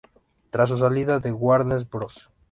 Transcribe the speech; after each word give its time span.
Tras 0.49 0.69
su 0.69 0.79
salida 0.79 1.19
de 1.19 1.31
Warner 1.31 1.85
Bros. 1.85 2.31